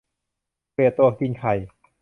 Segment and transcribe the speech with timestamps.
[0.71, 1.53] เกลียดตัวกินไข่